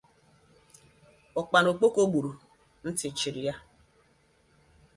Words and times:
Ụkpana 1.39 1.67
okpoko 1.73 2.01
gburu 2.11 2.31
bụ 2.81 2.87
ntị 2.91 3.07
chiri 3.17 3.41
ya. 3.47 3.55